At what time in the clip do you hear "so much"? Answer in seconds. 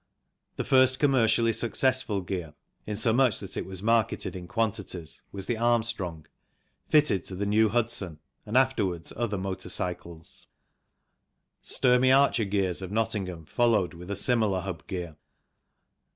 2.97-3.39